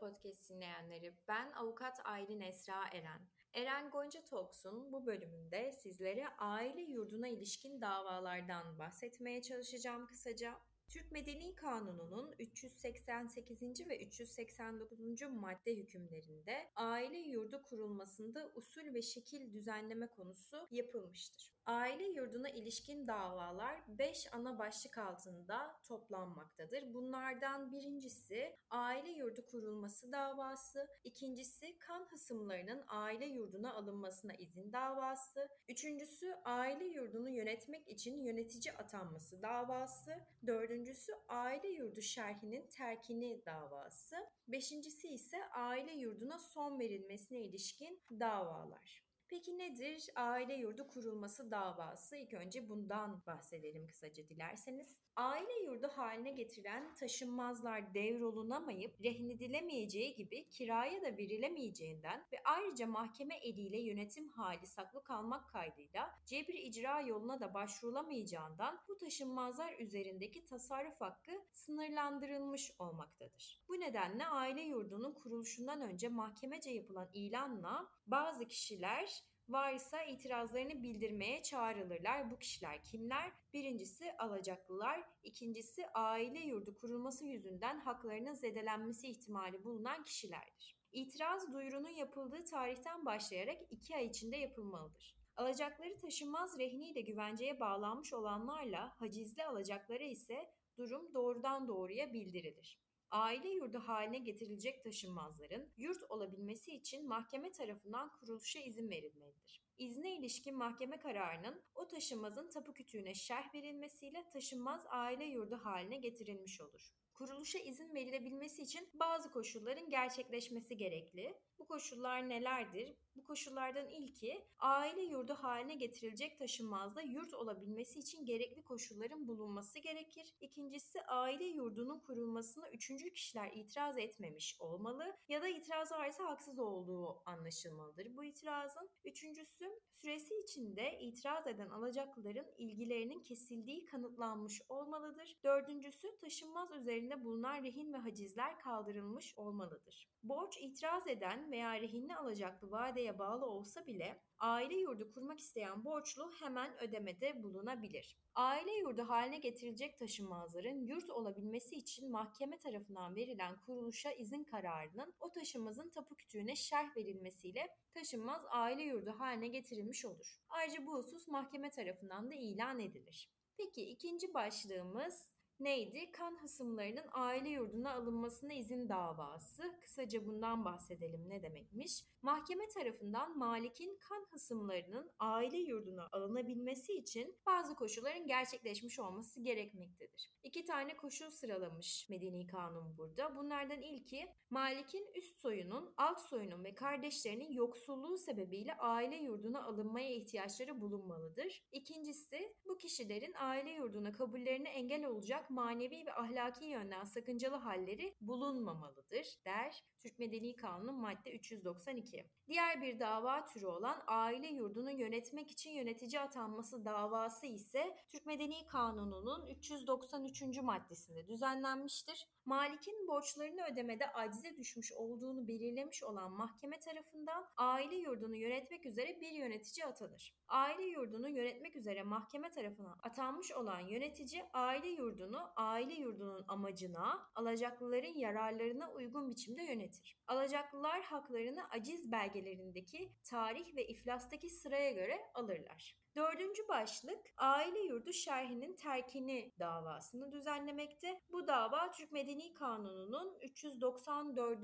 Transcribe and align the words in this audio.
Podcast 0.00 0.50
dinleyenleri. 0.50 1.14
Ben 1.28 1.52
avukat 1.52 2.00
Aylin 2.04 2.40
Esra 2.40 2.88
Eren. 2.92 3.20
Eren 3.52 3.90
Gonca 3.90 4.24
Talks'un 4.24 4.92
bu 4.92 5.06
bölümünde 5.06 5.72
sizlere 5.72 6.28
aile 6.38 6.80
yurduna 6.80 7.28
ilişkin 7.28 7.80
davalardan 7.80 8.78
bahsetmeye 8.78 9.42
çalışacağım 9.42 10.06
kısaca. 10.06 10.54
Türk 10.94 11.12
Medeni 11.12 11.54
Kanunu'nun 11.54 12.34
388. 12.38 13.88
ve 13.88 13.98
389. 13.98 15.00
madde 15.30 15.76
hükümlerinde 15.76 16.70
aile 16.76 17.18
yurdu 17.18 17.62
kurulmasında 17.62 18.50
usul 18.54 18.94
ve 18.94 19.02
şekil 19.02 19.52
düzenleme 19.52 20.06
konusu 20.06 20.68
yapılmıştır. 20.70 21.54
Aile 21.66 22.04
yurduna 22.04 22.48
ilişkin 22.48 23.06
davalar 23.06 23.80
5 23.88 24.34
ana 24.34 24.58
başlık 24.58 24.98
altında 24.98 25.76
toplanmaktadır. 25.82 26.94
Bunlardan 26.94 27.72
birincisi 27.72 28.56
aile 28.70 29.10
yurdu 29.10 29.46
kurulması 29.46 30.12
davası, 30.12 30.88
ikincisi 31.04 31.78
kan 31.78 32.06
hısımlarının 32.10 32.84
aile 32.88 33.26
yurduna 33.26 33.74
alınmasına 33.74 34.34
izin 34.34 34.72
davası, 34.72 35.48
üçüncüsü 35.68 36.34
aile 36.44 36.84
yurdunu 36.84 37.30
yönetmek 37.30 37.88
için 37.88 38.20
yönetici 38.20 38.72
atanması 38.76 39.42
davası, 39.42 40.12
dördüncüsü 40.46 40.83
aile 41.28 41.68
yurdu 41.68 42.02
şerhinin 42.02 42.66
terkini 42.66 43.46
davası, 43.46 44.16
beşincisi 44.48 45.08
ise 45.08 45.48
aile 45.48 45.92
yurduna 45.92 46.38
son 46.38 46.78
verilmesine 46.78 47.38
ilişkin 47.38 48.00
davalar. 48.10 49.04
Peki 49.34 49.58
nedir 49.58 50.10
aile 50.16 50.54
yurdu 50.54 50.86
kurulması 50.86 51.50
davası? 51.50 52.16
İlk 52.16 52.34
önce 52.34 52.68
bundan 52.68 53.22
bahsedelim 53.26 53.86
kısaca 53.86 54.28
dilerseniz. 54.28 54.98
Aile 55.16 55.62
yurdu 55.64 55.88
haline 55.94 56.30
getirilen 56.30 56.94
taşınmazlar 56.94 57.94
devrolunamayıp 57.94 59.04
rehin 59.04 59.30
edilemeyeceği 59.30 60.14
gibi 60.14 60.48
kiraya 60.48 61.02
da 61.02 61.16
verilemeyeceğinden 61.16 62.24
ve 62.32 62.36
ayrıca 62.44 62.86
mahkeme 62.86 63.34
eliyle 63.36 63.78
yönetim 63.78 64.28
hali 64.28 64.66
saklı 64.66 65.04
kalmak 65.04 65.50
kaydıyla 65.50 66.18
cebri 66.26 66.58
icra 66.58 67.00
yoluna 67.00 67.40
da 67.40 67.54
başvurulamayacağından 67.54 68.80
bu 68.88 68.96
taşınmazlar 68.96 69.78
üzerindeki 69.78 70.44
tasarruf 70.44 71.00
hakkı 71.00 71.32
sınırlandırılmış 71.52 72.70
olmaktadır. 72.78 73.64
Bu 73.68 73.80
nedenle 73.80 74.26
aile 74.26 74.62
yurdunun 74.62 75.12
kuruluşundan 75.12 75.80
önce 75.80 76.08
mahkemece 76.08 76.70
yapılan 76.70 77.08
ilanla 77.12 77.90
bazı 78.06 78.48
kişiler 78.48 79.23
varsa 79.48 80.02
itirazlarını 80.02 80.82
bildirmeye 80.82 81.42
çağrılırlar. 81.42 82.30
Bu 82.30 82.38
kişiler 82.38 82.84
kimler? 82.84 83.32
Birincisi 83.52 84.12
alacaklılar, 84.18 85.04
ikincisi 85.22 85.86
aile 85.94 86.38
yurdu 86.38 86.78
kurulması 86.80 87.26
yüzünden 87.26 87.80
haklarının 87.80 88.34
zedelenmesi 88.34 89.08
ihtimali 89.08 89.64
bulunan 89.64 90.04
kişilerdir. 90.04 90.78
İtiraz 90.92 91.52
duyurunun 91.52 91.88
yapıldığı 91.88 92.44
tarihten 92.44 93.06
başlayarak 93.06 93.58
iki 93.70 93.96
ay 93.96 94.06
içinde 94.06 94.36
yapılmalıdır. 94.36 95.16
Alacakları 95.36 95.98
taşınmaz 95.98 96.58
rehiniyle 96.58 97.00
güvenceye 97.00 97.60
bağlanmış 97.60 98.12
olanlarla 98.12 99.00
hacizli 99.00 99.44
alacaklara 99.44 100.04
ise 100.04 100.50
durum 100.78 101.14
doğrudan 101.14 101.68
doğruya 101.68 102.12
bildirilir 102.12 102.83
aile 103.10 103.48
yurdu 103.48 103.78
haline 103.78 104.18
getirilecek 104.18 104.84
taşınmazların 104.84 105.72
yurt 105.76 106.02
olabilmesi 106.08 106.72
için 106.72 107.08
mahkeme 107.08 107.52
tarafından 107.52 108.12
kuruluşa 108.12 108.60
izin 108.60 108.90
verilmelidir. 108.90 109.62
İzne 109.78 110.16
ilişkin 110.16 110.56
mahkeme 110.56 110.98
kararının 110.98 111.62
o 111.74 111.86
taşınmazın 111.86 112.48
tapu 112.48 112.72
kütüğüne 112.72 113.14
şerh 113.14 113.54
verilmesiyle 113.54 114.28
taşınmaz 114.28 114.86
aile 114.88 115.24
yurdu 115.24 115.56
haline 115.56 115.96
getirilmiş 115.96 116.60
olur 116.60 116.94
kuruluşa 117.14 117.58
izin 117.58 117.94
verilebilmesi 117.94 118.62
için 118.62 118.88
bazı 118.94 119.32
koşulların 119.32 119.90
gerçekleşmesi 119.90 120.76
gerekli. 120.76 121.34
Bu 121.58 121.66
koşullar 121.66 122.28
nelerdir? 122.28 122.96
Bu 123.16 123.24
koşullardan 123.24 123.88
ilki 123.88 124.48
aile 124.58 125.02
yurdu 125.02 125.34
haline 125.34 125.74
getirilecek 125.74 126.38
taşınmazda 126.38 127.02
yurt 127.02 127.34
olabilmesi 127.34 127.98
için 127.98 128.24
gerekli 128.24 128.62
koşulların 128.62 129.28
bulunması 129.28 129.78
gerekir. 129.78 130.34
İkincisi 130.40 131.02
aile 131.02 131.44
yurdunun 131.44 131.98
kurulmasına 131.98 132.70
üçüncü 132.70 133.12
kişiler 133.12 133.52
itiraz 133.54 133.98
etmemiş 133.98 134.56
olmalı 134.60 135.16
ya 135.28 135.42
da 135.42 135.48
itiraz 135.48 135.92
varsa 135.92 136.24
haksız 136.24 136.58
olduğu 136.58 137.22
anlaşılmalıdır 137.26 138.16
bu 138.16 138.24
itirazın. 138.24 138.90
Üçüncüsü 139.04 139.63
süresi 139.90 140.34
içinde 140.42 140.98
itiraz 141.00 141.46
eden 141.46 141.68
alacaklıların 141.68 142.46
ilgilerinin 142.58 143.22
kesildiği 143.22 143.84
kanıtlanmış 143.84 144.62
olmalıdır. 144.68 145.38
Dördüncüsü 145.44 146.16
taşınmaz 146.16 146.72
üzerinde 146.72 147.24
bulunan 147.24 147.64
rehin 147.64 147.92
ve 147.92 147.96
hacizler 147.96 148.58
kaldırılmış 148.58 149.38
olmalıdır. 149.38 150.08
Borç 150.22 150.56
itiraz 150.60 151.08
eden 151.08 151.50
veya 151.50 151.80
rehinli 151.80 152.16
alacaklı 152.16 152.70
vadeye 152.70 153.18
bağlı 153.18 153.46
olsa 153.46 153.86
bile 153.86 154.22
aile 154.38 154.74
yurdu 154.74 155.12
kurmak 155.14 155.40
isteyen 155.40 155.84
borçlu 155.84 156.30
hemen 156.40 156.78
ödemede 156.82 157.42
bulunabilir. 157.42 158.23
Aile 158.36 158.72
yurdu 158.76 159.08
haline 159.08 159.38
getirilecek 159.38 159.98
taşınmazların 159.98 160.86
yurt 160.86 161.10
olabilmesi 161.10 161.76
için 161.76 162.10
mahkeme 162.10 162.58
tarafından 162.58 163.16
verilen 163.16 163.60
kuruluşa 163.60 164.12
izin 164.12 164.44
kararının 164.44 165.14
o 165.20 165.32
taşınmazın 165.32 165.90
tapu 165.90 166.16
kütüğüne 166.16 166.56
şerh 166.56 166.96
verilmesiyle 166.96 167.76
taşınmaz 167.94 168.42
aile 168.50 168.82
yurdu 168.82 169.14
haline 169.18 169.48
getirilmiş 169.48 170.04
olur. 170.04 170.40
Ayrıca 170.48 170.86
bu 170.86 170.94
husus 170.94 171.28
mahkeme 171.28 171.70
tarafından 171.70 172.30
da 172.30 172.34
ilan 172.34 172.78
edilir. 172.78 173.30
Peki 173.56 173.82
ikinci 173.82 174.34
başlığımız 174.34 175.33
neydi? 175.60 176.12
Kan 176.12 176.42
hısımlarının 176.42 177.06
aile 177.12 177.48
yurduna 177.48 177.94
alınmasına 177.94 178.52
izin 178.52 178.88
davası. 178.88 179.74
Kısaca 179.80 180.26
bundan 180.26 180.64
bahsedelim 180.64 181.28
ne 181.28 181.42
demekmiş? 181.42 182.04
Mahkeme 182.22 182.68
tarafından 182.68 183.38
malikin 183.38 183.98
kan 184.08 184.26
hısımlarının 184.30 185.10
aile 185.18 185.58
yurduna 185.58 186.08
alınabilmesi 186.12 186.92
için 186.92 187.36
bazı 187.46 187.74
koşulların 187.74 188.26
gerçekleşmiş 188.26 188.98
olması 188.98 189.40
gerekmektedir. 189.40 190.30
İki 190.42 190.64
tane 190.64 190.96
koşul 190.96 191.30
sıralamış 191.30 192.08
Medeni 192.10 192.46
Kanun 192.46 192.98
burada. 192.98 193.36
Bunlardan 193.36 193.82
ilki 193.82 194.28
malikin 194.50 195.06
üst 195.14 195.38
soyunun, 195.38 195.94
alt 195.96 196.20
soyunun 196.20 196.64
ve 196.64 196.74
kardeşlerinin 196.74 197.52
yoksulluğu 197.52 198.18
sebebiyle 198.18 198.74
aile 198.74 199.16
yurduna 199.16 199.64
alınmaya 199.64 200.14
ihtiyaçları 200.14 200.80
bulunmalıdır. 200.80 201.64
İkincisi 201.72 202.56
bu 202.68 202.76
kişilerin 202.76 203.34
aile 203.38 203.70
yurduna 203.70 204.12
kabullerine 204.12 204.68
engel 204.68 205.04
olacak 205.04 205.43
olarak 205.44 205.50
manevi 205.50 206.06
ve 206.06 206.14
ahlaki 206.14 206.64
yönden 206.64 207.04
sakıncalı 207.04 207.56
halleri 207.56 208.16
bulunmamalıdır 208.20 209.26
der 209.44 209.84
Türk 209.96 210.18
Medeni 210.18 210.56
Kanunu 210.56 210.92
madde 210.92 211.32
392. 211.32 212.26
Diğer 212.48 212.82
bir 212.82 213.00
dava 213.00 213.44
türü 213.44 213.66
olan 213.66 214.02
aile 214.06 214.46
yurdunu 214.46 214.90
yönetmek 214.90 215.50
için 215.50 215.70
yönetici 215.70 216.20
atanması 216.20 216.84
davası 216.84 217.46
ise 217.46 217.96
Türk 218.08 218.26
Medeni 218.26 218.66
Kanunu'nun 218.66 219.46
393. 219.46 220.42
maddesinde 220.62 221.26
düzenlenmiştir. 221.26 222.26
Malik'in 222.44 223.08
borçlarını 223.08 223.64
ödemede 223.72 224.12
acize 224.12 224.56
düşmüş 224.56 224.92
olduğunu 224.92 225.48
belirlemiş 225.48 226.02
olan 226.02 226.32
mahkeme 226.32 226.78
tarafından 226.78 227.46
aile 227.56 227.96
yurdunu 227.96 228.36
yönetmek 228.36 228.86
üzere 228.86 229.20
bir 229.20 229.30
yönetici 229.30 229.86
atanır. 229.86 230.34
Aile 230.48 230.82
yurdunu 230.82 231.28
yönetmek 231.28 231.76
üzere 231.76 232.02
mahkeme 232.02 232.50
tarafından 232.50 232.98
atanmış 233.02 233.52
olan 233.52 233.80
yönetici 233.80 234.44
aile 234.52 234.88
yurdunu 234.88 235.33
aile 235.56 235.94
yurdunun 235.94 236.44
amacına, 236.48 237.30
alacaklıların 237.34 238.14
yararlarına 238.14 238.92
uygun 238.92 239.30
biçimde 239.30 239.62
yönetir. 239.62 240.18
Alacaklılar 240.26 241.02
haklarını 241.02 241.70
aciz 241.70 242.12
belgelerindeki 242.12 243.12
tarih 243.24 243.76
ve 243.76 243.86
iflastaki 243.86 244.50
sıraya 244.50 244.92
göre 244.92 245.20
alırlar. 245.34 246.04
Dördüncü 246.16 246.68
başlık 246.68 247.18
aile 247.36 247.78
yurdu 247.78 248.12
şerhinin 248.12 248.76
terkini 248.76 249.52
davasını 249.58 250.32
düzenlemekte. 250.32 251.20
Bu 251.32 251.46
dava 251.46 251.90
Türk 251.90 252.12
Medeni 252.12 252.52
Kanunu'nun 252.52 253.38
394. 253.42 254.60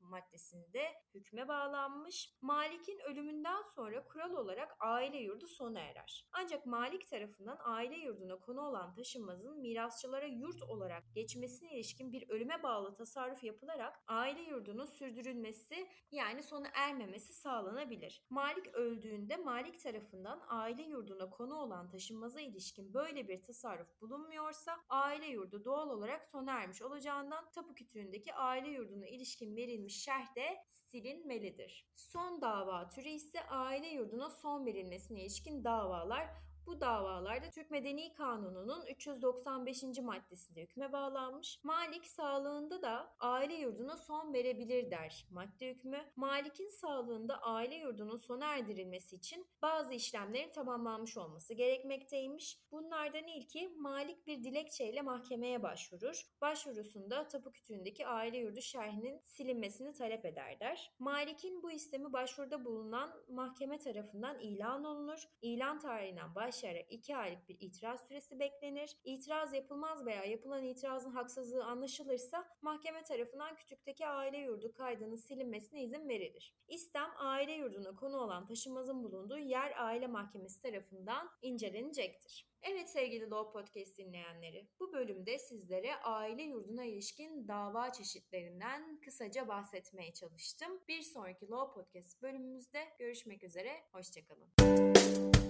maddesinde 0.00 0.92
hükme 1.14 1.48
bağlanmış. 1.48 2.36
Malik'in 2.40 2.98
ölümünden 2.98 3.62
sonra 3.62 4.04
kural 4.04 4.32
olarak 4.32 4.76
aile 4.80 5.18
yurdu 5.18 5.46
sona 5.46 5.80
erer. 5.80 6.28
Ancak 6.32 6.66
Malik 6.66 7.10
tarafından 7.10 7.58
aile 7.64 7.96
yurduna 7.96 8.38
konu 8.38 8.60
olan 8.60 8.94
taşınmazın 8.94 9.62
mirasçılara 10.06 10.26
yurt 10.26 10.62
olarak 10.62 11.14
geçmesine 11.14 11.74
ilişkin 11.74 12.12
bir 12.12 12.28
ölüme 12.28 12.62
bağlı 12.62 12.94
tasarruf 12.94 13.44
yapılarak 13.44 14.00
aile 14.08 14.40
yurdunun 14.40 14.86
sürdürülmesi 14.86 15.88
yani 16.10 16.42
sona 16.42 16.68
ermemesi 16.74 17.32
sağlanabilir. 17.32 18.22
Malik 18.30 18.66
öldüğünde 18.66 19.36
Malik 19.36 19.82
tarafından 19.82 20.42
aile 20.48 20.82
yurduna 20.82 21.30
konu 21.30 21.54
olan 21.54 21.88
taşınmaza 21.88 22.40
ilişkin 22.40 22.94
böyle 22.94 23.28
bir 23.28 23.42
tasarruf 23.42 24.00
bulunmuyorsa 24.00 24.76
aile 24.88 25.26
yurdu 25.26 25.64
doğal 25.64 25.90
olarak 25.90 26.26
sona 26.26 26.52
ermiş 26.52 26.82
olacağından 26.82 27.50
tapu 27.50 27.74
kütüğündeki 27.74 28.34
aile 28.34 28.68
yurduna 28.68 29.06
ilişkin 29.06 29.56
verilmiş 29.56 30.04
şerh 30.04 30.36
de 30.36 30.56
silinmelidir. 30.70 31.88
Son 31.94 32.40
dava 32.40 32.88
türü 32.88 33.08
ise 33.08 33.42
aile 33.42 33.88
yurduna 33.88 34.30
son 34.30 34.66
verilmesine 34.66 35.20
ilişkin 35.20 35.64
davalar 35.64 36.45
Bu 36.66 36.80
davalarda 36.80 37.50
Türk 37.50 37.70
Medeni 37.70 38.12
Kanunu'nun 38.12 38.86
395. 38.86 39.82
maddesinde 40.02 40.62
hükme 40.62 40.92
bağlanmış. 40.92 41.60
Malik 41.62 42.06
sağlığında 42.06 42.82
da 42.82 43.14
aile 43.20 43.54
yurduna 43.54 43.96
son 43.96 44.32
verebilir 44.32 44.90
der 44.90 45.26
madde 45.30 45.70
hükmü. 45.70 46.04
Malik'in 46.16 46.68
sağlığında 46.68 47.42
aile 47.42 47.74
yurdunun 47.74 48.16
sona 48.16 48.46
erdirilmesi 48.46 49.16
için 49.16 49.46
bazı 49.62 49.94
işlemlerin 49.94 50.50
tamamlanmış 50.50 51.16
olması 51.16 51.54
gerekmekteymiş. 51.54 52.58
Bunlardan 52.72 53.26
ilki 53.26 53.68
Malik 53.68 54.26
bir 54.26 54.44
dilekçeyle 54.44 55.02
mahkemeye 55.02 55.62
başvurur. 55.62 56.26
Başvurusunda 56.40 57.28
tapu 57.28 57.52
kütüğündeki 57.52 58.06
aile 58.06 58.38
yurdu 58.38 58.60
şerhinin 58.60 59.20
silinmesini 59.24 59.92
talep 59.92 60.24
eder 60.24 60.60
der. 60.60 60.92
Malik'in 60.98 61.62
bu 61.62 61.70
istemi 61.70 62.12
başvuruda 62.12 62.64
bulunan 62.64 63.10
mahkeme 63.28 63.78
tarafından 63.78 64.38
ilan 64.38 64.84
olunur. 64.84 65.22
İlan 65.42 65.78
tarihinden 65.78 66.34
başlayarak 66.56 66.92
2 66.92 67.16
aylık 67.16 67.48
bir 67.48 67.56
itiraz 67.60 68.06
süresi 68.08 68.38
beklenir. 68.38 68.96
İtiraz 69.04 69.54
yapılmaz 69.54 70.06
veya 70.06 70.24
yapılan 70.24 70.64
itirazın 70.64 71.10
haksızlığı 71.10 71.64
anlaşılırsa 71.64 72.48
mahkeme 72.62 73.02
tarafından 73.02 73.56
kütükteki 73.56 74.06
aile 74.06 74.38
yurdu 74.38 74.72
kaydının 74.72 75.16
silinmesine 75.16 75.82
izin 75.82 76.08
verilir. 76.08 76.54
İstem 76.68 77.10
aile 77.18 77.52
yurduna 77.52 77.96
konu 77.96 78.16
olan 78.16 78.46
taşınmazın 78.46 79.04
bulunduğu 79.04 79.38
yer 79.38 79.72
aile 79.76 80.06
mahkemesi 80.06 80.62
tarafından 80.62 81.30
incelenecektir. 81.42 82.46
Evet 82.62 82.90
sevgili 82.90 83.30
Law 83.30 83.52
Podcast 83.52 83.98
dinleyenleri, 83.98 84.68
bu 84.80 84.92
bölümde 84.92 85.38
sizlere 85.38 85.96
aile 85.96 86.42
yurduna 86.42 86.84
ilişkin 86.84 87.48
dava 87.48 87.92
çeşitlerinden 87.92 89.00
kısaca 89.04 89.48
bahsetmeye 89.48 90.12
çalıştım. 90.12 90.80
Bir 90.88 91.02
sonraki 91.02 91.48
Law 91.48 91.74
Podcast 91.74 92.22
bölümümüzde 92.22 92.84
görüşmek 92.98 93.44
üzere, 93.44 93.72
hoşçakalın. 93.92 95.45